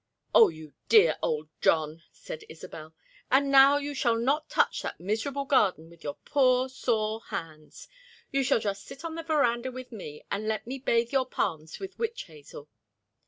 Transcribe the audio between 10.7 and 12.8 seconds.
bathe your palms with witch hazel."